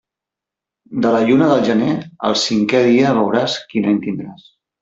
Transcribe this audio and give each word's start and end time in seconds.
De 1.05 1.11
la 1.15 1.19
lluna 1.27 1.51
del 1.51 1.61
gener 1.69 1.91
el 2.31 2.39
cinquè 2.47 2.83
dia 2.91 3.15
veuràs 3.21 3.63
quin 3.75 3.91
any 3.93 4.05
tindràs. 4.09 4.53